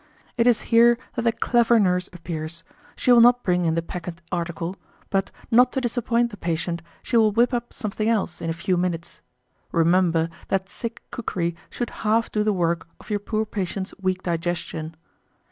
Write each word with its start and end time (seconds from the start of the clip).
It 0.35 0.47
is 0.47 0.61
here 0.73 0.97
that 1.13 1.21
the 1.21 1.31
clever 1.31 1.79
nurse 1.79 2.09
appears, 2.11 2.63
she 2.95 3.11
will 3.11 3.21
not 3.21 3.43
bring 3.43 3.65
in 3.65 3.75
the 3.75 3.83
peccant 3.83 4.19
article; 4.31 4.75
but, 5.11 5.29
not 5.51 5.71
to 5.73 5.79
disappoint 5.79 6.31
the 6.31 6.37
patient, 6.37 6.81
she 7.03 7.17
will 7.17 7.31
whip 7.31 7.53
up 7.53 7.71
something 7.71 8.09
else 8.09 8.41
in 8.41 8.49
a 8.49 8.53
few 8.53 8.77
minutes. 8.77 9.21
Remember, 9.71 10.29
that 10.47 10.69
sick 10.69 11.03
cookery 11.11 11.55
should 11.69 11.91
half 12.01 12.31
do 12.31 12.41
the 12.43 12.51
work 12.51 12.87
of 12.99 13.11
your 13.11 13.19
poor 13.19 13.45
patient's 13.45 13.93
weak 14.01 14.23
digestion. 14.23 14.95